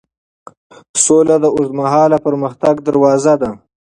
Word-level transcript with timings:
سوله 1.03 1.35
د 1.43 1.45
اوږدمهاله 1.55 2.17
پرمختګ 2.25 2.75
دروازه 2.87 3.33
ده. 3.41 3.51